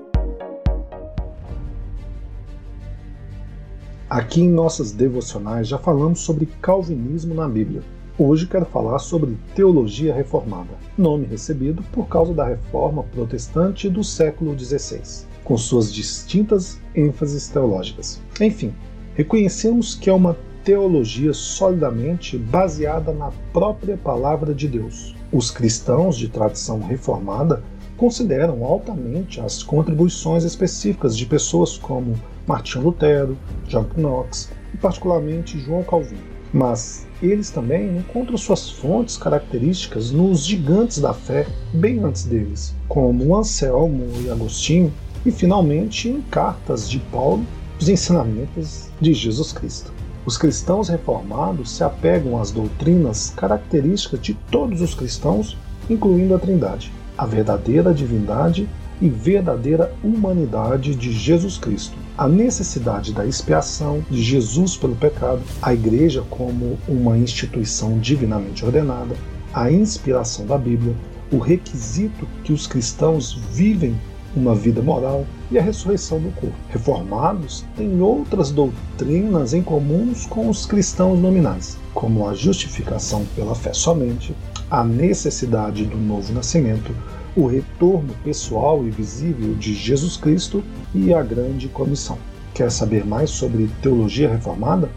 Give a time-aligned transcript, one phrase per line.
[4.08, 7.82] Aqui em nossas devocionais já falamos sobre calvinismo na Bíblia.
[8.20, 14.56] Hoje quero falar sobre teologia reformada, nome recebido por causa da reforma protestante do século
[14.56, 18.22] XVI, com suas distintas ênfases teológicas.
[18.40, 18.72] Enfim,
[19.16, 25.16] reconhecemos que é uma teologia solidamente baseada na própria palavra de Deus.
[25.32, 27.64] Os cristãos de tradição reformada
[27.98, 32.16] consideram altamente as contribuições específicas de pessoas como
[32.48, 33.38] Martinho Lutero,
[33.68, 36.32] John Knox e particularmente João Calvino.
[36.54, 43.36] Mas eles também encontram suas fontes características nos gigantes da fé bem antes deles, como
[43.36, 44.92] Anselmo e Agostinho,
[45.26, 47.46] e finalmente em cartas de Paulo,
[47.82, 49.92] os ensinamentos de Jesus Cristo.
[50.24, 55.58] Os cristãos reformados se apegam às doutrinas características de todos os cristãos,
[55.90, 58.70] incluindo a Trindade, a verdadeira divindade
[59.02, 65.74] e verdadeira humanidade de Jesus Cristo, a necessidade da expiação de Jesus pelo pecado, a
[65.74, 69.16] Igreja como uma instituição divinamente ordenada,
[69.52, 70.96] a inspiração da Bíblia,
[71.32, 73.96] o requisito que os cristãos vivem
[74.36, 76.56] uma vida moral e a ressurreição do corpo.
[76.70, 83.74] Reformados têm outras doutrinas em comuns com os cristãos nominais, como a justificação pela fé
[83.74, 84.36] somente,
[84.70, 86.94] a necessidade do novo nascimento,
[87.36, 92.18] o retorno pessoal e visível de Jesus Cristo e a grande comissão.
[92.54, 94.90] Quer saber mais sobre teologia reformada?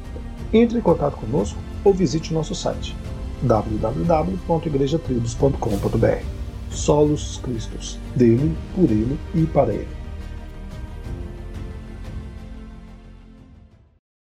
[0.53, 2.97] Entre em contato conosco ou visite nosso site
[3.43, 6.34] www.igrejatribos.com.br.
[6.75, 10.04] Solos Cristos, dele, por ele e para ele.